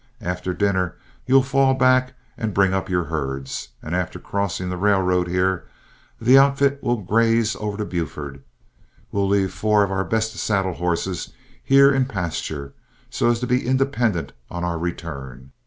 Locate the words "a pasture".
12.01-12.73